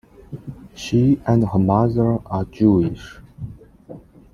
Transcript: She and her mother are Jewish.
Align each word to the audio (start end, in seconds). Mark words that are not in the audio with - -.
She 0.73 1.21
and 1.27 1.47
her 1.47 1.59
mother 1.59 2.17
are 2.25 2.45
Jewish. 2.45 3.19